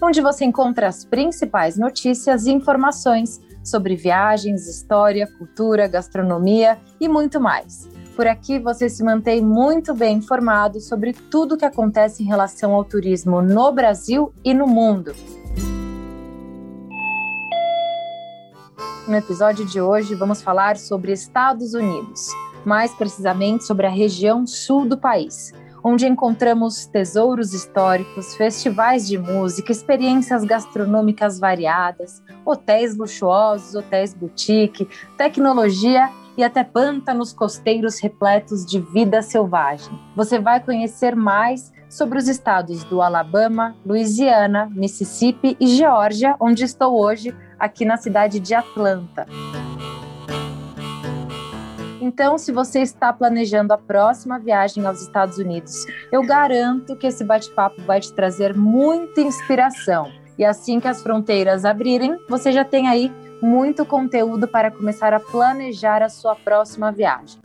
[0.00, 7.40] onde você encontra as principais notícias e informações sobre viagens, história, cultura, gastronomia e muito
[7.40, 7.88] mais.
[8.16, 12.74] Por aqui você se mantém muito bem informado sobre tudo o que acontece em relação
[12.74, 15.14] ao turismo no Brasil e no mundo.
[19.06, 22.28] No episódio de hoje, vamos falar sobre Estados Unidos
[22.64, 25.52] mais precisamente sobre a região sul do país,
[25.82, 36.10] onde encontramos tesouros históricos, festivais de música, experiências gastronômicas variadas, hotéis luxuosos, hotéis boutique, tecnologia
[36.36, 39.98] e até pântanos costeiros repletos de vida selvagem.
[40.16, 46.98] Você vai conhecer mais sobre os estados do Alabama, Louisiana, Mississippi e Geórgia, onde estou
[46.98, 49.26] hoje, aqui na cidade de Atlanta.
[52.12, 57.22] Então, se você está planejando a próxima viagem aos Estados Unidos, eu garanto que esse
[57.22, 60.10] bate-papo vai te trazer muita inspiração.
[60.36, 65.20] E assim que as fronteiras abrirem, você já tem aí muito conteúdo para começar a
[65.20, 67.38] planejar a sua próxima viagem.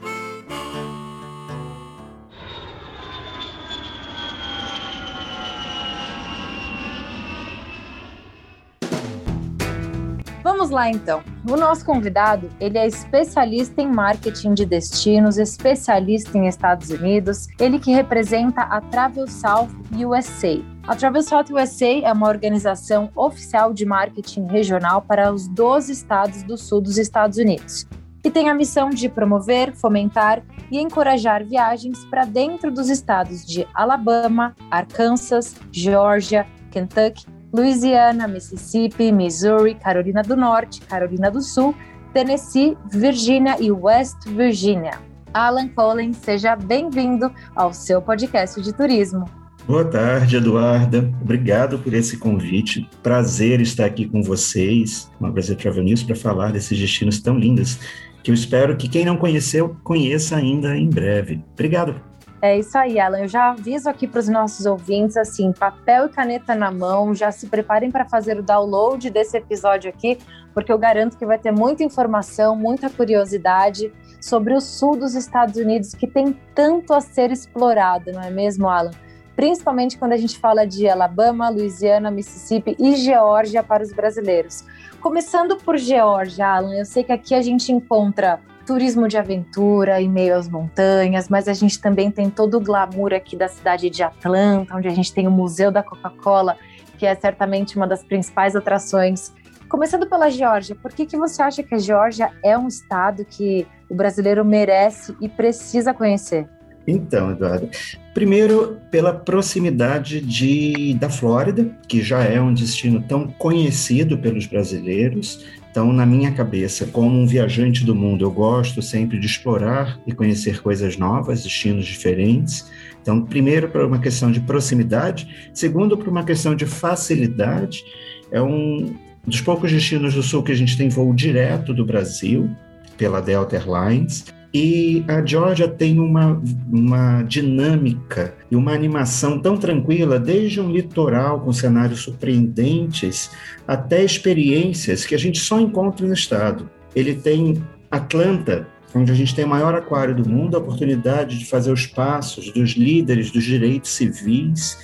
[10.45, 11.23] Vamos lá então.
[11.49, 17.79] O nosso convidado, ele é especialista em marketing de destinos, especialista em Estados Unidos, ele
[17.79, 20.63] que representa a Travel South USA.
[20.87, 26.43] A Travel South USA é uma organização oficial de marketing regional para os 12 estados
[26.43, 27.87] do sul dos Estados Unidos
[28.23, 33.67] e tem a missão de promover, fomentar e encorajar viagens para dentro dos estados de
[33.73, 41.73] Alabama, Arkansas, Geórgia, Kentucky Louisiana, Mississippi, Missouri, Carolina do Norte, Carolina do Sul,
[42.13, 44.99] Tennessee, Virgínia e West Virginia.
[45.33, 49.23] Alan Cullen, seja bem-vindo ao seu podcast de turismo.
[49.65, 51.09] Boa tarde, Eduarda.
[51.21, 52.89] Obrigado por esse convite.
[53.01, 57.79] Prazer estar aqui com vocês, uma Brasil Travel News, para falar desses destinos tão lindos
[58.21, 61.41] que eu espero que quem não conheceu, conheça ainda em breve.
[61.53, 61.95] Obrigado.
[62.45, 63.21] É isso aí, Alan.
[63.21, 67.31] Eu já aviso aqui para os nossos ouvintes, assim, papel e caneta na mão, já
[67.31, 70.19] se preparem para fazer o download desse episódio aqui,
[70.53, 73.91] porque eu garanto que vai ter muita informação, muita curiosidade
[74.21, 78.69] sobre o sul dos Estados Unidos, que tem tanto a ser explorado, não é mesmo,
[78.69, 78.91] Alan?
[79.35, 84.63] Principalmente quando a gente fala de Alabama, Louisiana, Mississippi e Geórgia para os brasileiros.
[85.01, 90.09] Começando por Geórgia, Alan, eu sei que aqui a gente encontra turismo de aventura em
[90.09, 94.03] meio às montanhas, mas a gente também tem todo o glamour aqui da cidade de
[94.03, 96.57] Atlanta, onde a gente tem o Museu da Coca-Cola,
[96.97, 99.33] que é certamente uma das principais atrações.
[99.69, 103.67] Começando pela Geórgia, por que, que você acha que a Geórgia é um estado que
[103.89, 106.47] o brasileiro merece e precisa conhecer?
[106.87, 107.69] Então, Eduardo,
[108.13, 115.43] primeiro pela proximidade de, da Flórida, que já é um destino tão conhecido pelos brasileiros,
[115.75, 120.13] então, na minha cabeça, como um viajante do mundo, eu gosto sempre de explorar e
[120.13, 122.71] conhecer coisas novas, destinos diferentes.
[123.01, 127.83] Então, primeiro, por uma questão de proximidade, segundo, por uma questão de facilidade.
[128.31, 128.95] É um
[129.27, 132.49] dos poucos destinos do Sul que a gente tem voo direto do Brasil,
[132.97, 134.23] pela Delta Airlines.
[134.57, 141.41] E a Georgia tem uma, uma dinâmica e uma animação tão tranquila, desde um litoral
[141.41, 143.29] com cenários surpreendentes
[143.67, 146.69] até experiências que a gente só encontra no estado.
[146.95, 147.61] Ele tem
[147.91, 151.85] Atlanta, onde a gente tem o maior aquário do mundo, a oportunidade de fazer os
[151.85, 154.79] passos dos líderes dos direitos civis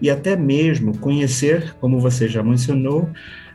[0.00, 3.10] e até mesmo conhecer, como você já mencionou,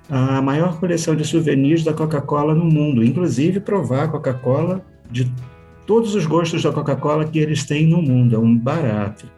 [0.10, 5.32] a maior coleção de souvenirs da Coca-Cola no mundo, inclusive provar Coca-Cola de
[5.92, 9.30] todos os gostos da Coca-Cola que eles têm no mundo, é um barato.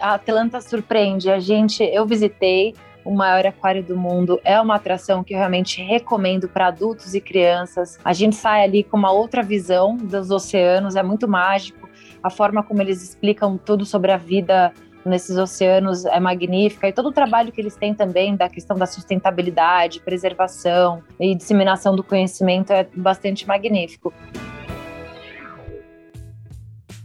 [0.00, 1.28] A Atlanta surpreende.
[1.28, 4.40] A gente, eu visitei o maior aquário do mundo.
[4.44, 7.98] É uma atração que eu realmente recomendo para adultos e crianças.
[8.04, 11.88] A gente sai ali com uma outra visão dos oceanos, é muito mágico.
[12.22, 14.72] A forma como eles explicam tudo sobre a vida
[15.04, 18.86] nesses oceanos é magnífica e todo o trabalho que eles têm também da questão da
[18.86, 24.14] sustentabilidade, preservação e disseminação do conhecimento é bastante magnífico.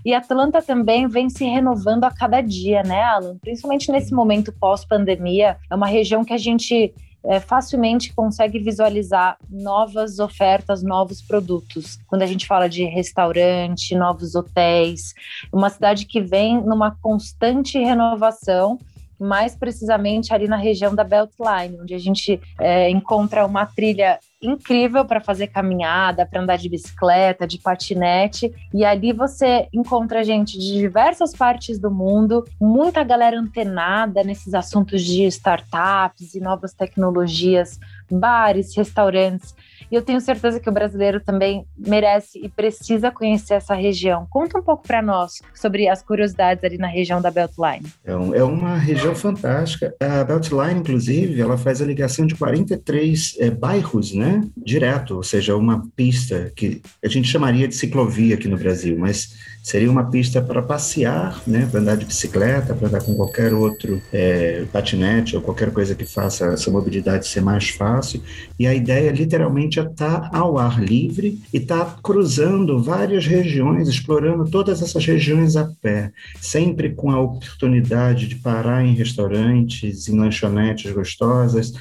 [0.03, 3.37] E Atlanta também vem se renovando a cada dia, né, Alan?
[3.39, 6.93] Principalmente nesse momento pós-pandemia, é uma região que a gente
[7.23, 11.99] é, facilmente consegue visualizar novas ofertas, novos produtos.
[12.07, 15.13] Quando a gente fala de restaurante, novos hotéis,
[15.53, 18.79] uma cidade que vem numa constante renovação
[19.21, 25.05] mais precisamente ali na região da Beltline, onde a gente é, encontra uma trilha incrível
[25.05, 28.51] para fazer caminhada, para andar de bicicleta, de patinete.
[28.73, 35.03] E ali você encontra gente de diversas partes do mundo, muita galera antenada nesses assuntos
[35.03, 37.79] de startups e novas tecnologias,
[38.11, 39.55] bares, restaurantes.
[39.91, 44.25] E eu tenho certeza que o brasileiro também merece e precisa conhecer essa região.
[44.29, 47.85] Conta um pouco para nós sobre as curiosidades ali na região da Beltline.
[48.05, 49.93] É, é uma região fantástica.
[49.99, 54.41] A Beltline, inclusive, ela faz a ligação de 43 é, bairros, né?
[54.55, 59.33] Direto, ou seja, uma pista que a gente chamaria de ciclovia aqui no Brasil, mas
[59.61, 61.67] seria uma pista para passear, né?
[61.69, 66.05] Para andar de bicicleta, para andar com qualquer outro é, patinete ou qualquer coisa que
[66.05, 68.00] faça essa mobilidade ser mais fácil.
[68.59, 74.81] E a ideia, literalmente, está ao ar livre e está cruzando várias regiões, explorando todas
[74.81, 81.73] essas regiões a pé, sempre com a oportunidade de parar em restaurantes, em lanchonetes gostosas.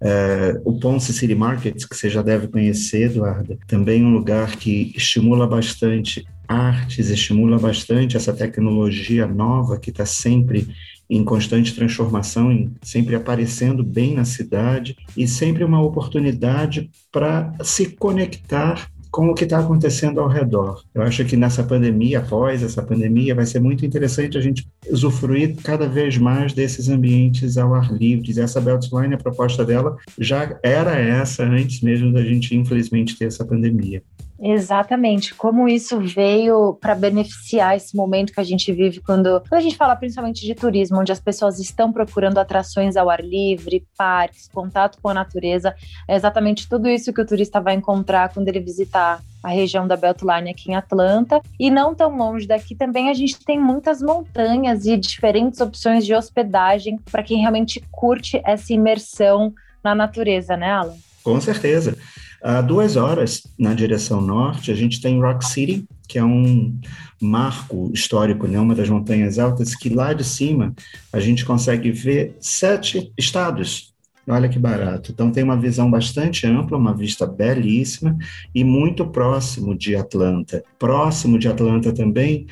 [0.00, 4.92] Uh, o Ponce City Market, que você já deve conhecer, Eduardo, também um lugar que
[4.94, 10.68] estimula bastante artes, estimula bastante essa tecnologia nova que está sempre
[11.08, 18.88] em constante transformação, sempre aparecendo bem na cidade e sempre uma oportunidade para se conectar
[19.14, 20.82] com o que está acontecendo ao redor.
[20.92, 25.54] Eu acho que nessa pandemia, após essa pandemia, vai ser muito interessante a gente usufruir
[25.62, 28.40] cada vez mais desses ambientes ao ar livre.
[28.40, 33.44] Essa Beltline, a proposta dela já era essa antes mesmo da gente, infelizmente, ter essa
[33.44, 34.02] pandemia.
[34.40, 39.60] Exatamente, como isso veio para beneficiar esse momento que a gente vive quando, quando, a
[39.60, 44.48] gente fala principalmente de turismo, onde as pessoas estão procurando atrações ao ar livre, parques,
[44.52, 45.74] contato com a natureza.
[46.08, 49.96] É exatamente tudo isso que o turista vai encontrar quando ele visitar a região da
[49.96, 51.40] Beltline aqui em Atlanta.
[51.60, 56.14] E não tão longe daqui também a gente tem muitas montanhas e diferentes opções de
[56.14, 59.52] hospedagem para quem realmente curte essa imersão
[59.82, 60.96] na natureza, né, Alan?
[61.22, 61.96] Com certeza.
[62.44, 66.78] A duas horas na direção norte, a gente tem Rock City, que é um
[67.18, 68.60] marco histórico, né?
[68.60, 70.74] uma das montanhas altas, que lá de cima
[71.10, 73.94] a gente consegue ver sete estados.
[74.28, 75.10] Olha que barato.
[75.10, 78.14] Então tem uma visão bastante ampla, uma vista belíssima
[78.54, 80.62] e muito próximo de Atlanta.
[80.78, 82.46] Próximo de Atlanta também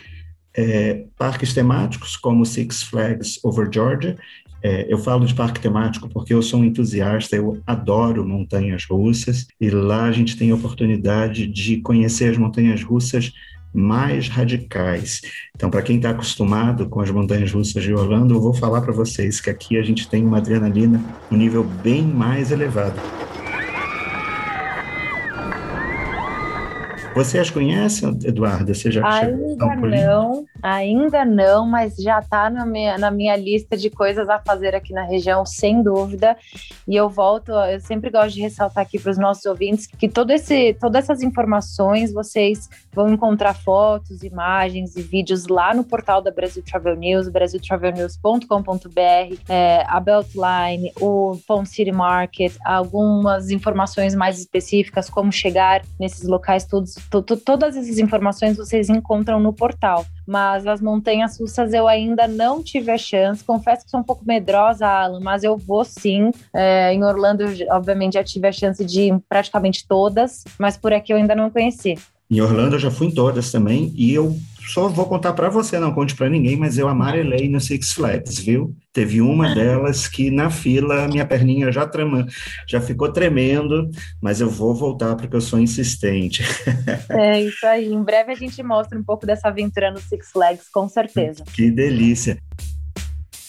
[0.55, 4.17] é, parques temáticos como Six Flags Over Georgia
[4.62, 9.47] é, eu falo de parque temático porque eu sou um entusiasta, eu adoro montanhas russas
[9.61, 13.32] e lá a gente tem a oportunidade de conhecer as montanhas russas
[13.75, 15.23] mais radicais.
[15.56, 18.93] Então, para quem está acostumado com as montanhas russas de Orlando, eu vou falar para
[18.93, 23.00] vocês que aqui a gente tem uma adrenalina um nível bem mais elevado.
[27.14, 28.73] Você as conhece, Eduarda?
[28.73, 33.91] Você já ainda não, ainda não, mas já está na minha, na minha lista de
[33.91, 36.37] coisas a fazer aqui na região, sem dúvida.
[36.88, 40.31] E eu volto, eu sempre gosto de ressaltar aqui para os nossos ouvintes que todo
[40.31, 46.31] esse, todas essas informações vocês vão encontrar fotos, imagens e vídeos lá no portal da
[46.31, 55.10] Brasil Travel News, brasiltravelnews.com.br, é, a Beltline, o Pond City Market, algumas informações mais específicas,
[55.10, 60.05] como chegar nesses locais todos todas essas informações vocês encontram no portal.
[60.27, 63.44] Mas as montanhas russas eu ainda não tive a chance.
[63.44, 66.31] Confesso que sou um pouco medrosa, Alan, mas eu vou sim.
[66.55, 71.13] É, em Orlando, obviamente, já tive a chance de ir praticamente todas, mas por aqui
[71.13, 71.97] eu ainda não conheci.
[72.31, 74.35] Em Orlando eu já fui em todas também e eu
[74.72, 78.38] só vou contar para você, não conte para ninguém, mas eu amarelei no Six Flags,
[78.38, 78.74] viu?
[78.93, 82.26] Teve uma delas que na fila minha perninha já trema,
[82.67, 86.43] já ficou tremendo, mas eu vou voltar porque eu sou insistente.
[87.10, 87.93] É isso aí.
[87.93, 91.44] Em breve a gente mostra um pouco dessa aventura no Six Flags, com certeza.
[91.52, 92.38] Que delícia.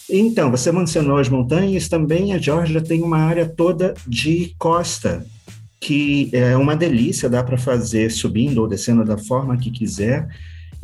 [0.10, 5.26] Então, você mencionou as montanhas, também a Georgia tem uma área toda de costa
[5.80, 10.28] que é uma delícia, dá para fazer subindo ou descendo da forma que quiser.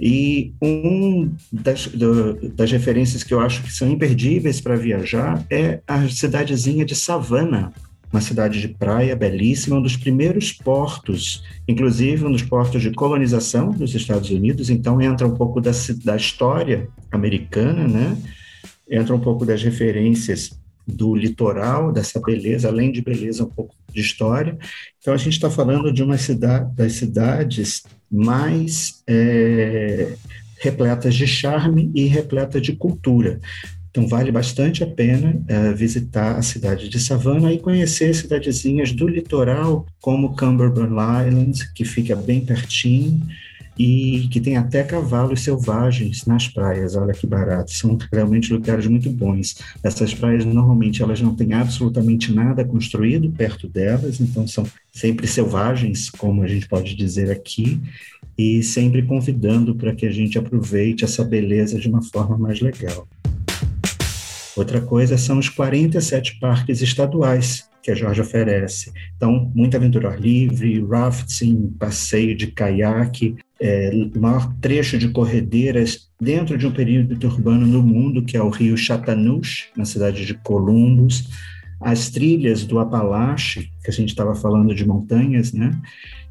[0.02, 5.82] E um das, do, das referências que eu acho que são imperdíveis para viajar é
[5.86, 7.74] a cidadezinha de Savannah,
[8.12, 13.72] uma cidade de praia belíssima, um dos primeiros portos, inclusive um dos portos de colonização
[13.72, 14.70] dos Estados Unidos.
[14.70, 15.72] Então entra um pouco da,
[16.04, 18.18] da história americana, né?
[18.90, 24.02] Entra um pouco das referências do litoral, dessa beleza, além de beleza, um pouco de
[24.02, 24.58] história.
[25.00, 30.14] Então, a gente está falando de uma cidade, das cidades mais é,
[30.60, 33.40] repletas de charme e repletas de cultura.
[33.90, 39.08] Então, vale bastante a pena uh, visitar a cidade de Savannah e conhecer cidadezinhas do
[39.08, 43.20] litoral, como Cumberland Island, que fica bem pertinho,
[43.80, 46.98] e que tem até cavalos selvagens nas praias.
[46.98, 49.56] Olha que barato, são realmente lugares muito bons.
[49.82, 56.10] Essas praias normalmente elas não têm absolutamente nada construído perto delas, então são sempre selvagens,
[56.10, 57.80] como a gente pode dizer aqui,
[58.38, 63.08] e sempre convidando para que a gente aproveite essa beleza de uma forma mais legal.
[64.58, 68.92] Outra coisa são os 47 parques estaduais que a Georgia oferece.
[69.18, 76.68] Então, muita aventura livre, rafting, passeio de caiaque, é, maior trecho de corredeiras dentro de
[76.68, 81.30] um período urbano no mundo, que é o rio Chattahoochee, na cidade de Columbus,
[81.82, 85.72] as trilhas do Apalache, que a gente estava falando de montanhas, né,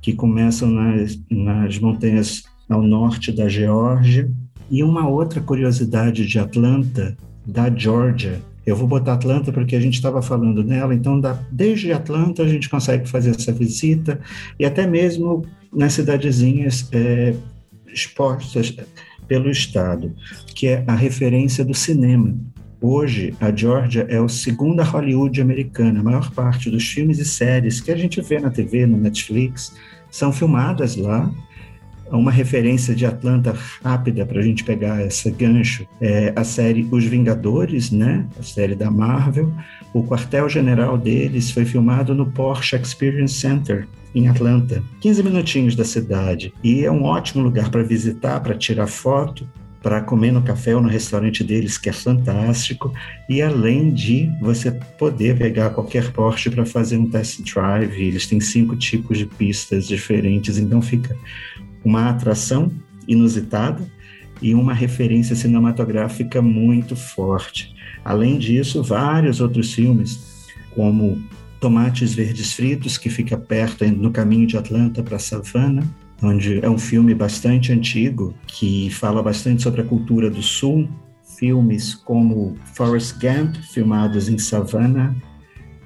[0.01, 4.31] que começam nas, nas montanhas ao norte da Geórgia,
[4.71, 9.95] e uma outra curiosidade de Atlanta, da Geórgia, eu vou botar Atlanta porque a gente
[9.95, 14.21] estava falando nela, então da, desde Atlanta a gente consegue fazer essa visita
[14.59, 17.35] e até mesmo nas cidadezinhas é,
[17.87, 18.77] expostas
[19.27, 20.15] pelo Estado,
[20.55, 22.35] que é a referência do cinema.
[22.81, 25.99] Hoje, a Georgia é a segunda Hollywood americana.
[25.99, 29.75] A maior parte dos filmes e séries que a gente vê na TV, no Netflix,
[30.11, 31.31] são filmadas lá
[32.17, 37.05] uma referência de Atlanta rápida para a gente pegar esse gancho é a série Os
[37.05, 38.27] Vingadores, né?
[38.39, 39.53] A série da Marvel.
[39.93, 46.53] O quartel-general deles foi filmado no Porsche Experience Center em Atlanta, 15 minutinhos da cidade.
[46.63, 49.47] E é um ótimo lugar para visitar, para tirar foto,
[49.83, 52.93] para comer no café ou no restaurante deles, que é fantástico,
[53.29, 58.41] e além de você poder pegar qualquer Porsche para fazer um test drive, eles têm
[58.41, 61.17] cinco tipos de pistas diferentes, então fica
[61.85, 62.71] uma atração
[63.07, 63.83] inusitada
[64.41, 67.75] e uma referência cinematográfica muito forte.
[68.05, 71.21] Além disso, vários outros filmes, como
[71.61, 75.85] Tomates Verdes Fritos, que fica perto no caminho de Atlanta para Savannah,
[76.23, 80.89] onde é um filme bastante antigo que fala bastante sobre a cultura do Sul.
[81.39, 85.15] Filmes como Forrest Gump, filmados em Savannah,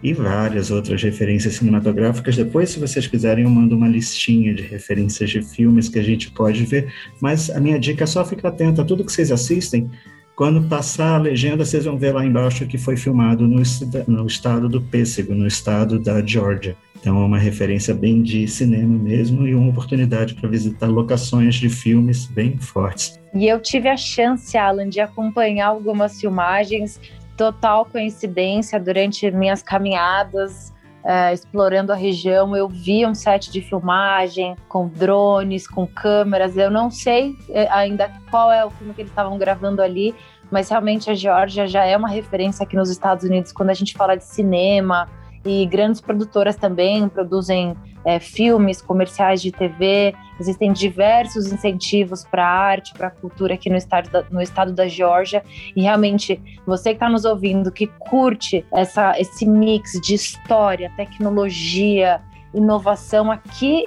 [0.02, 2.36] e várias outras referências cinematográficas.
[2.36, 6.30] Depois, se vocês quiserem, eu mando uma listinha de referências de filmes que a gente
[6.30, 6.92] pode ver.
[7.20, 9.90] Mas a minha dica é só ficar atento a tudo que vocês assistem.
[10.34, 13.62] Quando passar a legenda, vocês vão ver lá embaixo que foi filmado no,
[14.08, 16.74] no estado do Pêssego, no estado da Georgia.
[16.98, 21.68] Então é uma referência bem de cinema mesmo e uma oportunidade para visitar locações de
[21.68, 23.20] filmes bem fortes.
[23.34, 27.00] E eu tive a chance, Alan, de acompanhar algumas filmagens
[27.36, 30.72] total coincidência, durante minhas caminhadas
[31.04, 36.56] é, explorando a região, eu vi um set de filmagem com drones, com câmeras.
[36.56, 40.14] Eu não sei é, ainda qual é o filme que eles estavam gravando ali,
[40.50, 43.94] mas realmente a Geórgia já é uma referência aqui nos Estados Unidos quando a gente
[43.94, 45.08] fala de cinema,
[45.44, 50.14] e grandes produtoras também produzem é, filmes, comerciais de TV.
[50.38, 54.72] Existem diversos incentivos para a arte, para a cultura aqui no estado, da, no estado
[54.72, 55.42] da Geórgia.
[55.74, 62.20] E realmente, você que está nos ouvindo, que curte essa, esse mix de história, tecnologia,
[62.54, 63.84] inovação aqui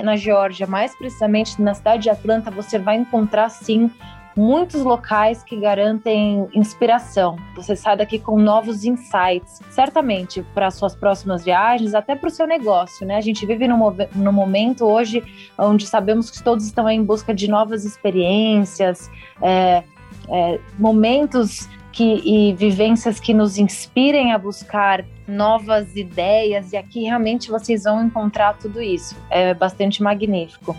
[0.00, 3.90] na Geórgia, mais precisamente na cidade de Atlanta, você vai encontrar sim
[4.38, 7.36] muitos locais que garantem inspiração.
[7.56, 12.46] Você sai daqui com novos insights, certamente para suas próximas viagens, até para o seu
[12.46, 13.16] negócio, né?
[13.16, 13.78] A gente vive num,
[14.14, 15.24] num momento hoje
[15.58, 19.10] onde sabemos que todos estão em busca de novas experiências,
[19.42, 19.82] é,
[20.30, 27.50] é, momentos que, e vivências que nos inspirem a buscar novas ideias, e aqui realmente
[27.50, 29.16] vocês vão encontrar tudo isso.
[29.30, 30.76] É bastante magnífico.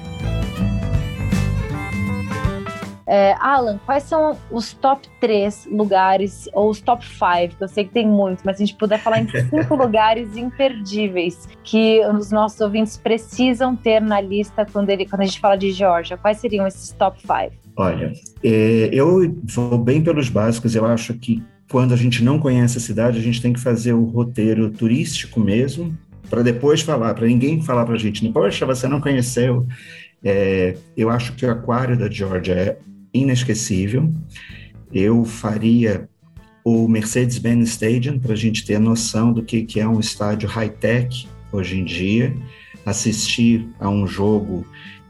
[3.11, 7.85] É, Alan, quais são os top 3 lugares, ou os top 5, que eu sei
[7.85, 12.29] que tem muitos, mas se a gente puder falar em cinco lugares imperdíveis que os
[12.29, 16.37] nossos ouvintes precisam ter na lista quando, ele, quando a gente fala de Georgia, quais
[16.37, 17.51] seriam esses top 5?
[17.75, 18.13] Olha,
[18.43, 22.81] é, eu vou bem pelos básicos, eu acho que quando a gente não conhece a
[22.81, 25.97] cidade, a gente tem que fazer o roteiro turístico mesmo,
[26.29, 29.65] para depois falar, para ninguém falar para a gente, poxa, você não conheceu.
[30.23, 32.77] É, eu acho que o Aquário da Georgia é
[33.13, 34.11] inesquecível.
[34.91, 36.09] Eu faria
[36.63, 41.27] o Mercedes-Benz Stadium para a gente ter noção do que, que é um estádio high-tech
[41.51, 42.35] hoje em dia,
[42.85, 44.65] assistir a um jogo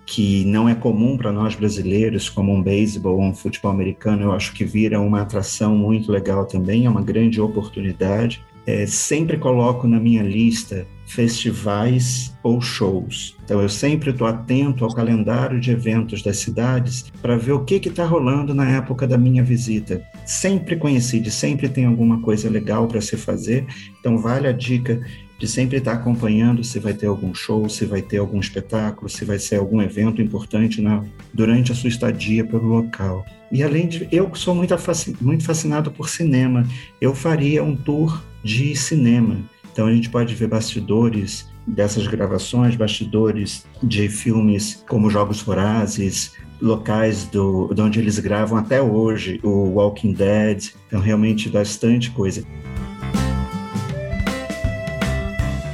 [0.06, 4.32] que não é comum para nós brasileiros, como um beisebol ou um futebol americano, eu
[4.32, 8.44] acho que vira uma atração muito legal também, é uma grande oportunidade.
[8.70, 13.36] É, sempre coloco na minha lista festivais ou shows.
[13.44, 17.76] Então, eu sempre estou atento ao calendário de eventos das cidades para ver o que
[17.76, 20.04] está rolando na época da minha visita.
[20.24, 23.66] Sempre coincide, sempre tem alguma coisa legal para se fazer.
[24.00, 25.02] Então, vale a dica
[25.40, 29.26] de sempre estar acompanhando se vai ter algum show, se vai ter algum espetáculo, se
[29.26, 33.26] vai ser algum evento importante na, durante a sua estadia pelo local.
[33.52, 34.76] E além de, eu sou muito,
[35.22, 36.68] muito fascinado por cinema,
[37.02, 39.38] eu faria um tour de cinema.
[39.72, 47.26] Então a gente pode ver bastidores dessas gravações, bastidores de filmes como Jogos Vorazes, locais
[47.26, 52.44] do, de onde eles gravam até hoje, o Walking Dead, então realmente bastante coisa.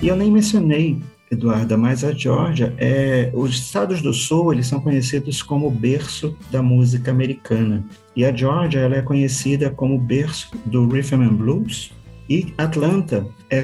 [0.02, 4.80] E eu nem mencionei, Eduarda, mas a Geórgia, é, os estados do Sul, eles são
[4.80, 7.84] conhecidos como berço da música americana.
[8.16, 11.92] E a Geórgia, ela é conhecida como berço do rhythm and blues,
[12.30, 13.64] e Atlanta é,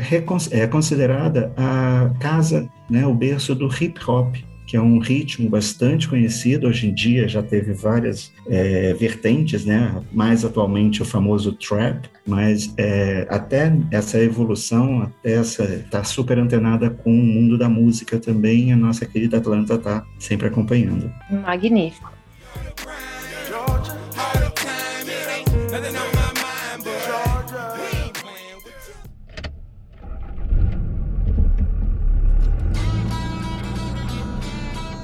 [0.51, 4.35] é considerada a casa, né, o berço do hip hop,
[4.71, 10.01] que é um ritmo bastante conhecido hoje em dia, já teve várias é, vertentes, né?
[10.13, 16.89] Mais atualmente o famoso trap, mas é, até essa evolução, até essa tá super antenada
[16.89, 18.71] com o mundo da música também.
[18.71, 21.11] A nossa querida Atlanta tá sempre acompanhando.
[21.29, 22.09] Magnífico.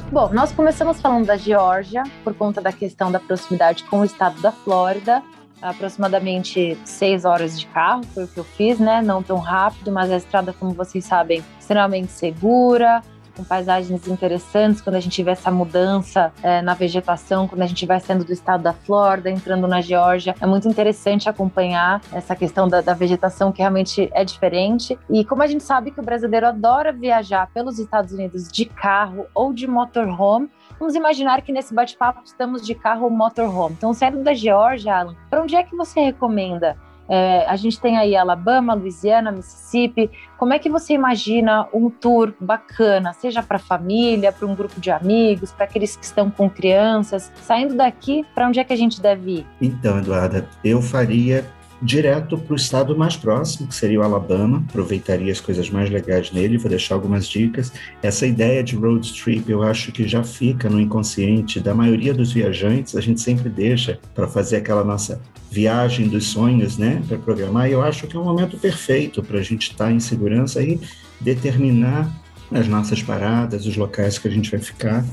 [0.09, 4.41] Bom, nós começamos falando da Geórgia por conta da questão da proximidade com o estado
[4.41, 5.21] da Flórida.
[5.61, 9.01] Aproximadamente seis horas de carro foi o que eu fiz, né?
[9.01, 13.01] Não tão rápido, mas a estrada, como vocês sabem, extremamente segura,
[13.37, 17.85] com paisagens interessantes quando a gente vê essa mudança é, na vegetação, quando a gente
[17.85, 20.35] vai saindo do estado da Flórida, entrando na Geórgia.
[20.41, 24.97] É muito interessante acompanhar essa questão da, da, vegetação que realmente é diferente.
[25.09, 29.27] E como a gente sabe que o brasileiro adora viajar pelos Estados Unidos de carro
[29.35, 33.73] ou de motorhome, Vamos imaginar que nesse bate-papo estamos de carro ou motorhome.
[33.75, 36.77] Então, saindo da Geórgia, Alan, para onde é que você recomenda
[37.09, 40.09] é, a gente tem aí Alabama, Louisiana, Mississippi.
[40.37, 44.91] Como é que você imagina um tour bacana, seja para família, para um grupo de
[44.91, 47.31] amigos, para aqueles que estão com crianças?
[47.41, 49.45] Saindo daqui, para onde é que a gente deve ir?
[49.61, 51.45] Então, Eduarda, eu faria
[51.81, 54.63] direto para o estado mais próximo, que seria o Alabama.
[54.69, 57.71] Aproveitaria as coisas mais legais nele, vou deixar algumas dicas.
[58.01, 62.31] Essa ideia de road trip eu acho que já fica no inconsciente da maioria dos
[62.31, 62.95] viajantes.
[62.95, 67.69] A gente sempre deixa para fazer aquela nossa viagem dos sonhos, né, para programar.
[67.69, 70.61] E eu acho que é um momento perfeito para a gente estar tá em segurança
[70.61, 70.79] e
[71.21, 72.11] determinar
[72.51, 75.03] as nossas paradas, os locais que a gente vai ficar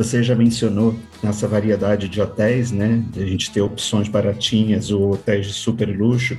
[0.00, 3.04] você já mencionou nessa variedade de hotéis, né?
[3.14, 6.38] A gente ter opções baratinhas ou hotéis de super luxo.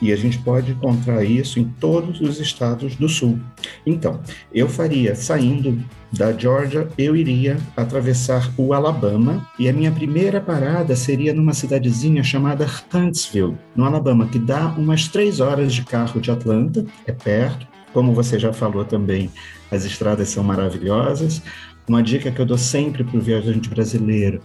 [0.00, 3.38] E a gente pode encontrar isso em todos os estados do sul.
[3.86, 4.18] Então,
[4.52, 5.78] eu faria, saindo
[6.10, 12.24] da Georgia, eu iria atravessar o Alabama e a minha primeira parada seria numa cidadezinha
[12.24, 17.66] chamada Huntsville, no Alabama, que dá umas três horas de carro de Atlanta, é perto.
[17.92, 19.30] Como você já falou também,
[19.70, 21.42] as estradas são maravilhosas.
[21.88, 24.40] Uma dica que eu dou sempre para o viajante brasileiro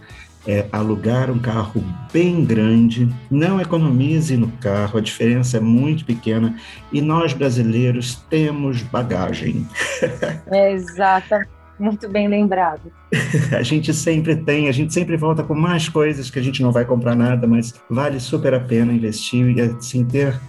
[0.46, 6.56] é alugar um carro bem grande, não economize no carro, a diferença é muito pequena
[6.92, 9.66] e nós brasileiros temos bagagem.
[10.50, 11.34] É, exato,
[11.78, 12.90] muito bem lembrado.
[13.56, 16.72] a gente sempre tem, a gente sempre volta com mais coisas que a gente não
[16.72, 20.40] vai comprar nada, mas vale super a pena investir e assim ter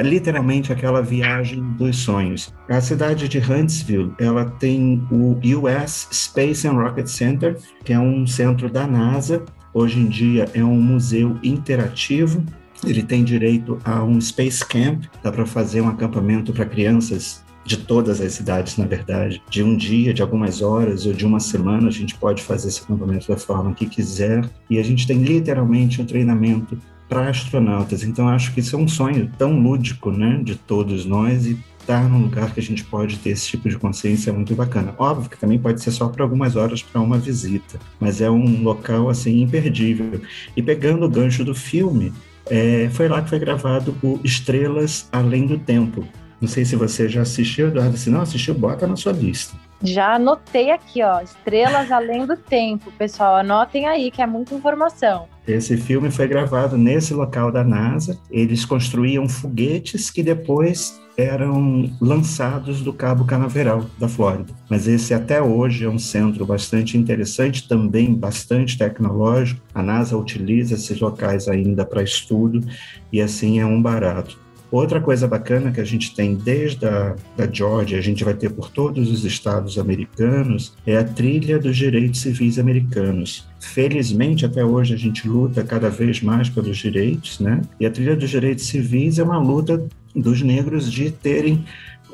[0.00, 2.54] literalmente aquela viagem dos sonhos.
[2.68, 8.26] A cidade de Huntsville, ela tem o US Space and Rocket Center, que é um
[8.26, 9.44] centro da NASA.
[9.74, 12.44] Hoje em dia é um museu interativo.
[12.86, 17.76] Ele tem direito a um Space Camp, dá para fazer um acampamento para crianças de
[17.76, 21.88] todas as cidades, na verdade, de um dia, de algumas horas ou de uma semana,
[21.88, 24.44] a gente pode fazer esse acampamento da forma que quiser.
[24.68, 26.76] E a gente tem literalmente um treinamento
[27.12, 28.02] para astronautas.
[28.04, 32.08] Então acho que isso é um sonho tão lúdico, né, de todos nós e estar
[32.08, 34.94] num lugar que a gente pode ter esse tipo de consciência é muito bacana.
[34.96, 38.62] Óbvio que também pode ser só por algumas horas para uma visita, mas é um
[38.62, 40.22] local assim imperdível.
[40.56, 42.14] E pegando o gancho do filme,
[42.46, 46.08] é, foi lá que foi gravado o Estrelas Além do Tempo.
[46.40, 47.96] Não sei se você já assistiu, Eduardo.
[47.98, 49.54] Se não assistiu, bota na sua lista.
[49.82, 52.92] Já anotei aqui, ó, Estrelas Além do Tempo.
[52.92, 55.28] Pessoal, anotem aí que é muita informação.
[55.46, 58.18] Esse filme foi gravado nesse local da NASA.
[58.30, 64.52] Eles construíam foguetes que depois eram lançados do Cabo Canaveral, da Flórida.
[64.70, 69.60] Mas esse até hoje é um centro bastante interessante, também bastante tecnológico.
[69.74, 72.64] A NASA utiliza esses locais ainda para estudo
[73.12, 74.41] e assim é um barato.
[74.72, 78.48] Outra coisa bacana que a gente tem desde a da Georgia, a gente vai ter
[78.48, 83.46] por todos os estados americanos, é a trilha dos direitos civis americanos.
[83.60, 87.60] Felizmente, até hoje, a gente luta cada vez mais pelos direitos, né?
[87.78, 91.62] E a trilha dos direitos civis é uma luta dos negros de terem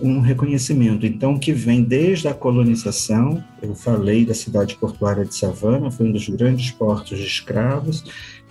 [0.01, 1.07] um reconhecimento.
[1.07, 6.12] Então, que vem desde a colonização, eu falei da cidade portuária de Savannah, foi um
[6.12, 8.05] dos grandes portos de escravos,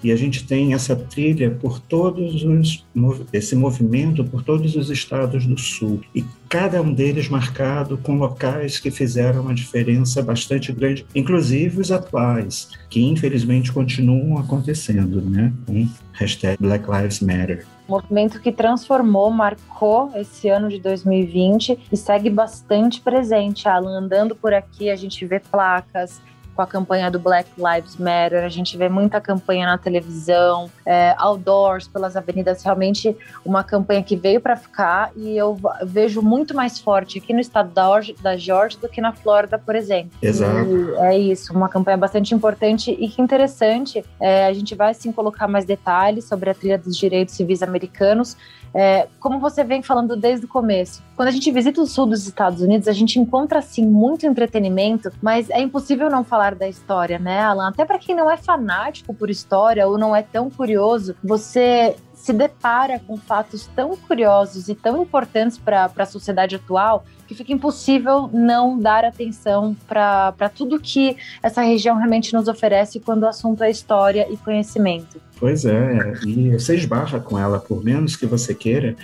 [0.03, 2.85] e a gente tem essa trilha por todos os
[3.31, 8.79] esse movimento por todos os estados do sul e cada um deles marcado com locais
[8.79, 15.51] que fizeram uma diferença bastante grande, inclusive os atuais, que infelizmente continuam acontecendo, né?
[15.65, 17.65] Com hashtag Black Lives Matter.
[17.87, 23.67] Movimento que transformou, marcou esse ano de 2020 e segue bastante presente.
[23.67, 26.21] Alan, andando por aqui, a gente vê placas,
[26.57, 31.13] com a campanha do Black Lives Matter, a gente vê muita campanha na televisão, é,
[31.19, 33.15] outdoors pelas avenidas, realmente
[33.45, 37.71] uma campanha que veio para ficar e eu vejo muito mais forte aqui no estado
[37.71, 37.87] da,
[38.23, 40.09] da Georgia do que na Flórida, por exemplo.
[40.19, 40.67] Exato.
[40.67, 44.03] E é isso, uma campanha bastante importante e que interessante.
[44.19, 48.35] É, a gente vai sim colocar mais detalhes sobre a trilha dos direitos civis americanos,
[48.73, 52.27] é, como você vem falando desde o começo, quando a gente visita o sul dos
[52.27, 57.19] Estados Unidos, a gente encontra assim muito entretenimento, mas é impossível não falar da história,
[57.19, 57.69] né, Alan?
[57.69, 62.33] Até para quem não é fanático por história ou não é tão curioso, você se
[62.33, 68.29] depara com fatos tão curiosos e tão importantes para a sociedade atual que fica impossível
[68.33, 73.69] não dar atenção para tudo que essa região realmente nos oferece quando o assunto é
[73.69, 75.21] história e conhecimento.
[75.39, 78.95] Pois é, e você esbarra com ela, por menos que você queira,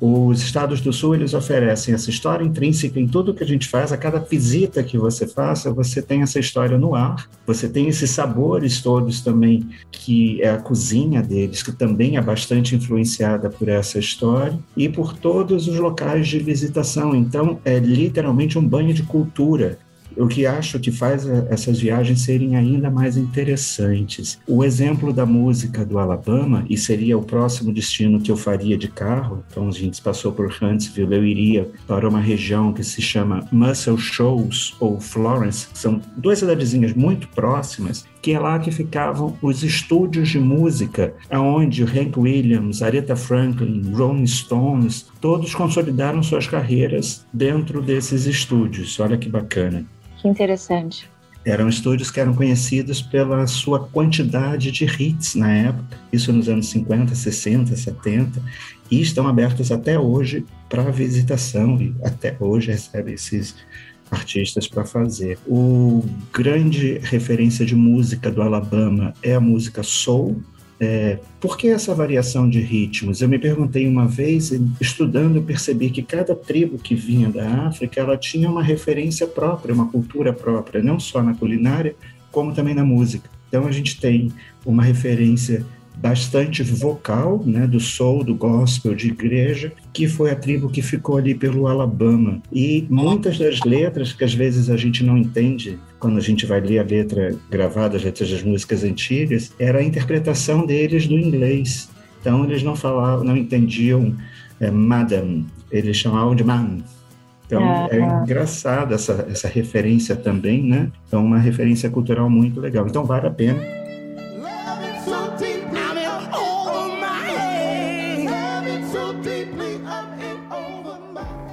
[0.00, 3.92] os estados do sul, eles oferecem essa história intrínseca em tudo que a gente faz,
[3.92, 8.10] a cada visita que você faça, você tem essa história no ar, você tem esses
[8.10, 13.98] sabores todos também, que é a cozinha deles, que também é bastante influenciada por essa
[13.98, 17.12] história, e por todos os locais de visitação.
[17.12, 19.78] Então, é literalmente um banho de cultura
[20.18, 24.38] o que acho que faz essas viagens serem ainda mais interessantes.
[24.46, 28.88] O exemplo da música do Alabama, e seria o próximo destino que eu faria de
[28.88, 33.46] carro, então a gente passou por Huntsville, eu iria para uma região que se chama
[33.52, 39.36] Muscle Shoals ou Florence, que são duas cidadezinhas muito próximas, que é lá que ficavam
[39.40, 47.24] os estúdios de música, aonde Hank Williams, Aretha Franklin, Rolling Stones, todos consolidaram suas carreiras
[47.32, 48.98] dentro desses estúdios.
[49.00, 49.84] Olha que bacana.
[50.20, 51.08] Que interessante.
[51.44, 56.68] Eram estúdios que eram conhecidos pela sua quantidade de hits na época, isso nos anos
[56.68, 58.42] 50, 60, 70,
[58.90, 63.54] e estão abertos até hoje para visitação, e até hoje recebem esses
[64.10, 65.38] artistas para fazer.
[65.46, 70.42] O grande referência de música do Alabama é a música soul,
[70.80, 73.20] é, por que essa variação de ritmos?
[73.20, 78.00] Eu me perguntei uma vez, estudando, eu percebi que cada tribo que vinha da África,
[78.00, 81.96] ela tinha uma referência própria, uma cultura própria, não só na culinária,
[82.30, 83.28] como também na música.
[83.48, 84.30] Então a gente tem
[84.64, 85.66] uma referência
[86.00, 91.16] bastante vocal, né, do soul, do gospel, de igreja, que foi a tribo que ficou
[91.16, 92.40] ali pelo Alabama.
[92.52, 96.60] E muitas das letras que às vezes a gente não entende quando a gente vai
[96.60, 101.90] ler a letra gravada, as letras das músicas antigas, era a interpretação deles do inglês.
[102.20, 104.14] Então eles não falavam, não entendiam
[104.60, 106.78] é, madam, eles chamavam de man.
[107.46, 110.92] Então é, é engraçado essa, essa referência também, né?
[111.06, 112.86] Então uma referência cultural muito legal.
[112.86, 113.77] Então vale a pena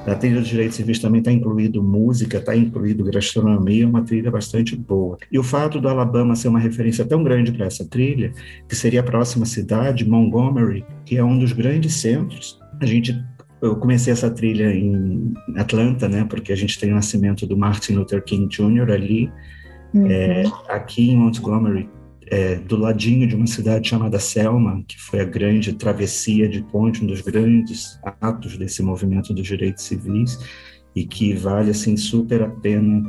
[0.05, 4.75] A trilha dos direitos civis também está incluído música, está incluído gastronomia, uma trilha bastante
[4.75, 5.17] boa.
[5.31, 8.31] E o fato do Alabama ser uma referência tão grande para essa trilha,
[8.69, 12.59] que seria a próxima cidade, Montgomery, que é um dos grandes centros.
[12.79, 13.15] A gente
[13.61, 17.93] eu comecei essa trilha em Atlanta, né, porque a gente tem o nascimento do Martin
[17.93, 18.91] Luther King Jr.
[18.91, 19.31] ali.
[19.93, 20.07] Uhum.
[20.07, 21.89] É, aqui em Montgomery
[22.27, 27.03] é, do ladinho de uma cidade chamada Selma, que foi a grande travessia de ponte,
[27.03, 30.39] um dos grandes atos desse movimento dos direitos civis,
[30.95, 33.03] e que vale assim super a pena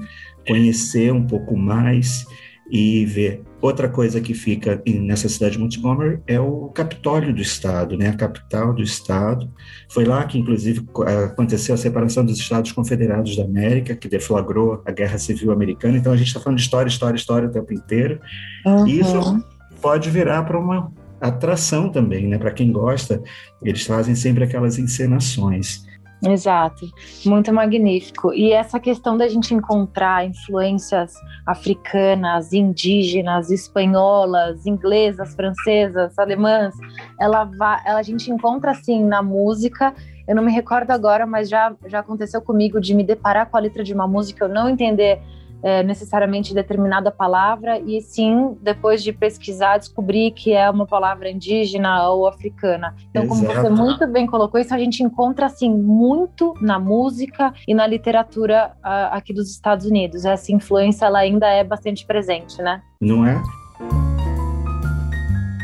[0.47, 2.27] conhecer um pouco mais
[2.71, 3.43] e ver.
[3.61, 8.11] Outra coisa que fica nessa cidade de Montgomery é o Capitólio do Estado, né?
[8.11, 9.51] a capital do Estado.
[9.89, 10.87] Foi lá que, inclusive,
[11.25, 15.97] aconteceu a separação dos Estados Confederados da América, que deflagrou a Guerra Civil Americana.
[15.97, 18.21] Então, a gente está falando de história, história, história o tempo inteiro.
[18.65, 18.87] Uhum.
[18.87, 19.45] E isso
[19.81, 22.39] pode virar para uma atração também, né?
[22.39, 23.23] Para quem gosta,
[23.63, 25.85] eles fazem sempre aquelas encenações.
[26.25, 26.87] Exato,
[27.27, 28.33] muito magnífico.
[28.33, 36.75] E essa questão da gente encontrar influências africanas, indígenas, espanholas, inglesas, francesas, alemãs,
[37.21, 39.95] ela, vai, ela a gente encontra assim na música.
[40.27, 43.61] Eu não me recordo agora, mas já, já aconteceu comigo de me deparar com a
[43.61, 45.21] letra de uma música, eu não entender
[45.63, 52.09] é, necessariamente determinada palavra, e sim, depois de pesquisar, descobrir que é uma palavra indígena
[52.09, 52.95] ou africana.
[53.11, 53.41] Então, Exato.
[53.41, 57.87] como você muito bem colocou, isso a gente encontra assim muito na música e na
[57.87, 60.25] literatura uh, aqui dos Estados Unidos.
[60.25, 62.83] Essa influência ela ainda é bastante presente, né?
[63.01, 63.43] Não é?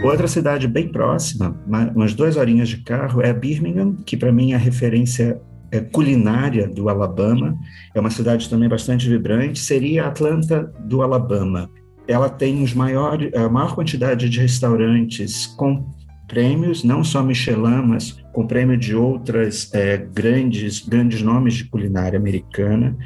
[0.03, 1.57] Outra cidade bem próxima,
[1.95, 5.41] umas duas horinhas de carro, é Birmingham, que para mim é a referência
[5.73, 7.59] é, culinária do Alabama.
[7.95, 9.59] É uma cidade também bastante vibrante.
[9.59, 11.71] Seria a Atlanta do Alabama.
[12.07, 15.91] Ela tem os maiores, a maior quantidade de restaurantes com
[16.29, 22.19] prêmios, não só Michelin, mas com prêmio de outras é, grandes, grandes nomes de culinária
[22.19, 22.97] americana,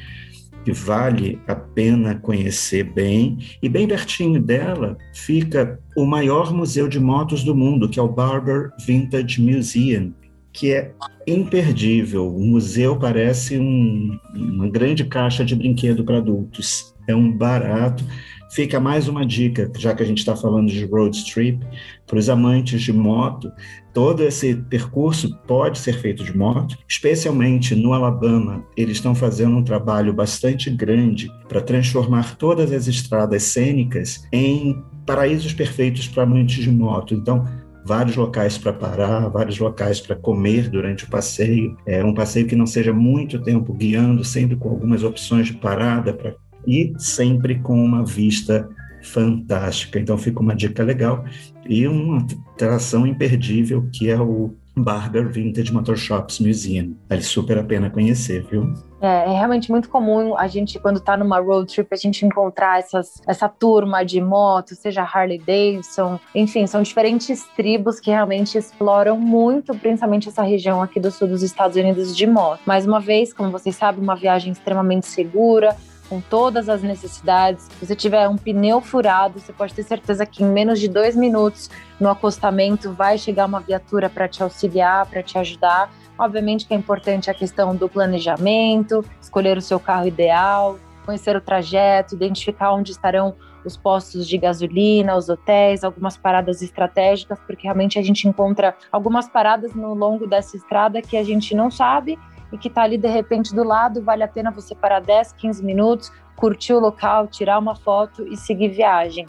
[0.65, 3.39] que vale a pena conhecer bem.
[3.63, 8.09] E bem pertinho dela fica o maior museu de motos do mundo, que é o
[8.09, 10.13] Barber Vintage Museum,
[10.57, 10.91] que é
[11.27, 12.35] imperdível.
[12.35, 16.95] O museu parece um, uma grande caixa de brinquedo para adultos.
[17.07, 18.03] É um barato.
[18.51, 21.61] Fica mais uma dica, já que a gente está falando de road trip,
[22.07, 23.53] para os amantes de moto.
[23.93, 28.65] Todo esse percurso pode ser feito de moto, especialmente no Alabama.
[28.77, 35.53] Eles estão fazendo um trabalho bastante grande para transformar todas as estradas cênicas em paraísos
[35.53, 37.15] perfeitos para amantes de moto.
[37.15, 37.45] Então,
[37.87, 41.77] vários locais para parar, vários locais para comer durante o passeio.
[41.87, 46.13] É um passeio que não seja muito tempo guiando, sempre com algumas opções de parada
[46.13, 46.35] para
[46.67, 48.69] e sempre com uma vista
[49.01, 50.01] fantástica.
[50.01, 51.25] Então fica uma dica legal
[51.69, 56.95] e uma atração imperdível que é o Barber Vintage Motor Shops Museum.
[57.09, 58.75] Vale super a pena conhecer, viu?
[59.01, 62.79] É, é realmente muito comum a gente, quando está numa road trip, a gente encontrar
[62.79, 69.19] essas, essa turma de moto, seja Harley Davidson, enfim, são diferentes tribos que realmente exploram
[69.19, 72.61] muito, principalmente essa região aqui do sul dos Estados Unidos de moto.
[72.67, 75.77] Mais uma vez, como vocês sabem, uma viagem extremamente segura,
[76.09, 77.65] com todas as necessidades.
[77.65, 81.17] Se você tiver um pneu furado, você pode ter certeza que em menos de dois
[81.17, 85.91] minutos no acostamento vai chegar uma viatura para te auxiliar, para te ajudar.
[86.19, 91.41] Obviamente que é importante a questão do planejamento, escolher o seu carro ideal, conhecer o
[91.41, 97.99] trajeto, identificar onde estarão os postos de gasolina, os hotéis, algumas paradas estratégicas, porque realmente
[97.99, 102.17] a gente encontra algumas paradas no longo dessa estrada que a gente não sabe
[102.53, 105.65] e que está ali de repente do lado, vale a pena você parar 10, 15
[105.65, 109.27] minutos, curtir o local, tirar uma foto e seguir viagem.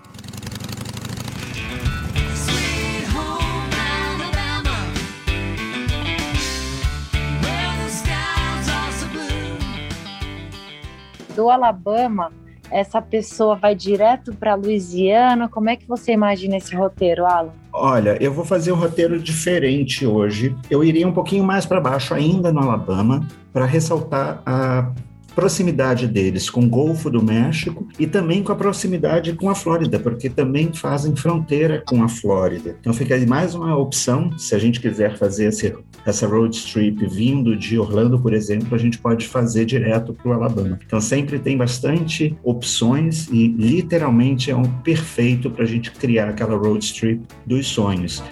[11.36, 12.32] Do Alabama,
[12.72, 15.48] essa pessoa vai direto para Louisiana?
[15.48, 17.54] Como é que você imagina esse roteiro, Alan?
[17.80, 20.56] Olha, eu vou fazer um roteiro diferente hoje.
[20.68, 24.92] Eu iria um pouquinho mais para baixo, ainda no Alabama, para ressaltar a
[25.38, 30.00] proximidade deles com o Golfo do México e também com a proximidade com a Flórida,
[30.00, 32.76] porque também fazem fronteira com a Flórida.
[32.80, 35.76] Então fica aí mais uma opção, se a gente quiser fazer esse,
[36.08, 40.34] essa road trip vindo de Orlando, por exemplo, a gente pode fazer direto para o
[40.34, 40.80] Alabama.
[40.84, 46.58] Então sempre tem bastante opções e literalmente é um perfeito para a gente criar aquela
[46.58, 48.24] road trip dos sonhos.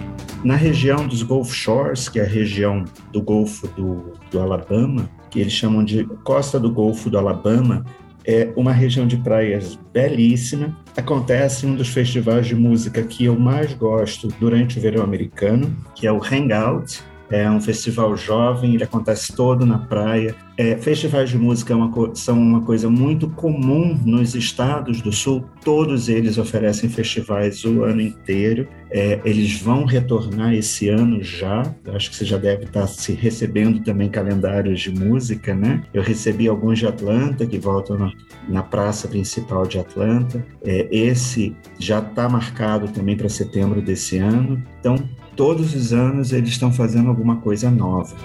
[0.43, 5.41] Na região dos Gulf Shores, que é a região do Golfo do, do Alabama, que
[5.41, 7.83] eles chamam de Costa do Golfo do Alabama,
[8.25, 10.75] é uma região de praias belíssima.
[10.95, 16.07] Acontece um dos festivais de música que eu mais gosto durante o verão americano, que
[16.07, 20.33] é o Hangout, é um festival jovem, ele acontece todo na praia.
[20.57, 25.43] É, festivais de música é uma, são uma coisa muito comum nos estados do sul,
[25.63, 28.65] todos eles oferecem festivais o ano inteiro.
[28.89, 33.11] É, eles vão retornar esse ano já, Eu acho que você já deve estar se
[33.11, 35.83] recebendo também calendários de música, né?
[35.93, 38.13] Eu recebi alguns de Atlanta, que voltam na,
[38.47, 40.45] na praça principal de Atlanta.
[40.63, 44.63] É, esse já está marcado também para setembro desse ano.
[44.79, 44.95] Então,
[45.35, 48.15] todos os anos eles estão fazendo alguma coisa nova.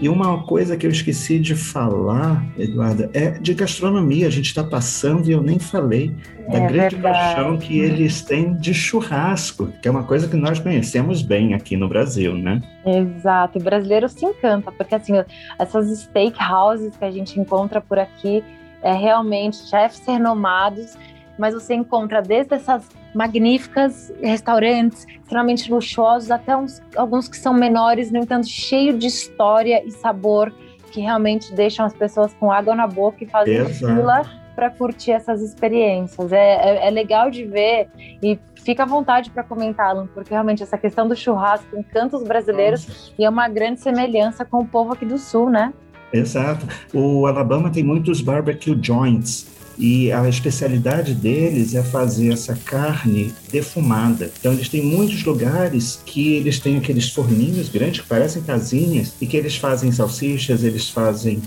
[0.00, 4.28] E uma coisa que eu esqueci de falar, Eduarda, é de gastronomia.
[4.28, 6.16] A gente está passando e eu nem falei
[6.48, 7.34] da é grande verdade.
[7.34, 11.76] paixão que eles têm de churrasco, que é uma coisa que nós conhecemos bem aqui
[11.76, 12.62] no Brasil, né?
[12.86, 13.58] Exato.
[13.58, 15.12] O brasileiro se encanta, porque assim,
[15.58, 18.42] essas steakhouses que a gente encontra por aqui
[18.82, 20.96] é realmente chefes renomados
[21.40, 28.12] mas você encontra desde essas magníficas restaurantes extremamente luxuosos até uns, alguns que são menores,
[28.12, 30.52] no entanto, cheio de história e sabor
[30.92, 33.94] que realmente deixam as pessoas com água na boca e fazem Exato.
[33.94, 34.22] fila
[34.54, 36.32] para curtir essas experiências.
[36.32, 37.88] É, é, é, legal de ver
[38.22, 42.24] e fica à vontade para comentar, Alan, porque realmente essa questão do churrasco encanta os
[42.24, 43.12] brasileiros Nossa.
[43.18, 45.72] e é uma grande semelhança com o povo aqui do Sul, né?
[46.12, 46.66] Exato.
[46.92, 49.59] O Alabama tem muitos barbecue joints.
[49.80, 54.30] E a especialidade deles é fazer essa carne defumada.
[54.38, 59.26] Então eles têm muitos lugares que eles têm aqueles forninhos grandes que parecem casinhas e
[59.26, 61.40] que eles fazem salsichas, eles fazem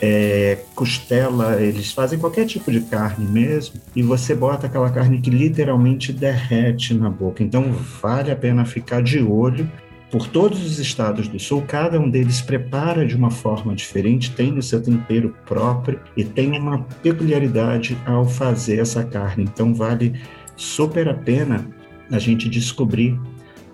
[0.00, 5.30] é, costela, eles fazem qualquer tipo de carne mesmo, e você bota aquela carne que
[5.30, 7.44] literalmente derrete na boca.
[7.44, 9.70] Então vale a pena ficar de olho
[10.10, 14.56] por todos os estados do sul, cada um deles prepara de uma forma diferente, tem
[14.56, 19.44] o seu tempero próprio e tem uma peculiaridade ao fazer essa carne.
[19.44, 20.18] Então vale
[20.56, 21.66] super a pena
[22.10, 23.20] a gente descobrir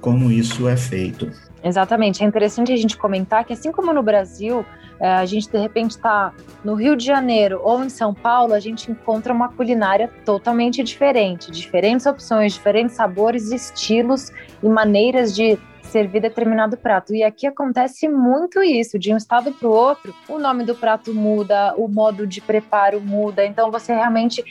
[0.01, 1.31] como isso é feito.
[1.62, 2.23] Exatamente.
[2.23, 4.66] É interessante a gente comentar que, assim como no Brasil,
[5.01, 8.61] é, a gente de repente está no Rio de Janeiro ou em São Paulo, a
[8.61, 14.31] gente encontra uma culinária totalmente diferente, diferentes opções, diferentes sabores, estilos
[14.62, 17.14] e maneiras de servir determinado prato.
[17.14, 21.14] E aqui acontece muito isso, de um estado para o outro, o nome do prato
[21.14, 23.44] muda, o modo de preparo muda.
[23.44, 24.44] Então você realmente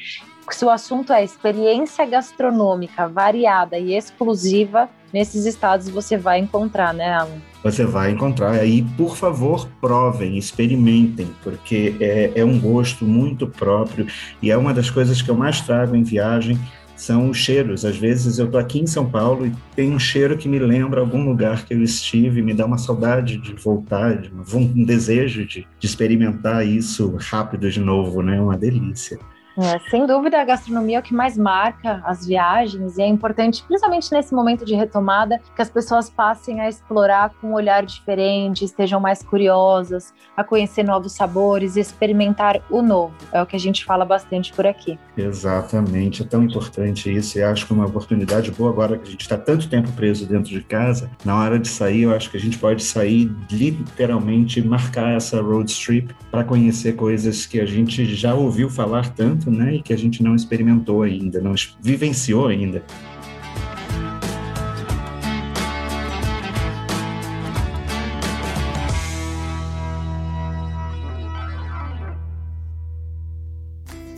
[0.52, 7.14] se o assunto é experiência gastronômica variada e exclusiva, nesses estados você vai encontrar, né,
[7.14, 7.38] Alan?
[7.64, 8.52] Você vai encontrar.
[8.52, 14.06] Aí, por favor, provem, experimentem, porque é, é um gosto muito próprio
[14.42, 16.60] e é uma das coisas que eu mais trago em viagem
[16.96, 17.86] são os cheiros.
[17.86, 21.02] Às vezes eu estou aqui em São Paulo e tem um cheiro que me lembra
[21.02, 24.22] algum lugar que eu estive, me dá uma saudade de voltar,
[24.54, 28.40] um desejo de, de experimentar isso rápido de novo, né?
[28.40, 29.20] Uma delícia.
[29.58, 33.64] É, sem dúvida, a gastronomia é o que mais marca as viagens e é importante,
[33.64, 38.66] principalmente nesse momento de retomada, que as pessoas passem a explorar com um olhar diferente,
[38.66, 43.14] estejam mais curiosas, a conhecer novos sabores, experimentar o novo.
[43.32, 44.98] É o que a gente fala bastante por aqui.
[45.16, 49.12] Exatamente, é tão importante isso e acho que é uma oportunidade boa agora que a
[49.12, 51.12] gente está tanto tempo preso dentro de casa.
[51.24, 55.74] Na hora de sair, eu acho que a gente pode sair literalmente marcar essa road
[55.74, 59.98] trip para conhecer coisas que a gente já ouviu falar tanto né, e que a
[59.98, 62.84] gente não experimentou ainda, não vivenciou ainda.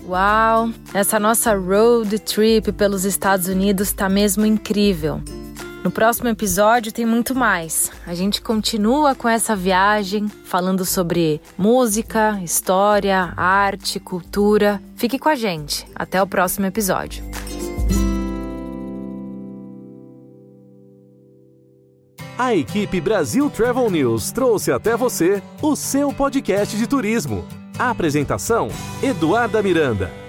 [0.07, 0.69] Uau!
[0.93, 5.19] Essa nossa road trip pelos Estados Unidos está mesmo incrível.
[5.85, 7.91] No próximo episódio tem muito mais.
[8.07, 14.81] A gente continua com essa viagem falando sobre música, história, arte, cultura.
[14.95, 15.85] Fique com a gente.
[15.93, 17.23] Até o próximo episódio.
[22.35, 27.45] A equipe Brasil Travel News trouxe até você o seu podcast de turismo.
[27.77, 28.69] A apresentação:
[29.03, 30.24] Eduarda Miranda.